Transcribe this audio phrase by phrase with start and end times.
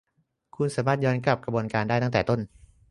[0.55, 2.39] คุณสามารถย้อนกลับกระบวนการได้ตั้งแต่ต้น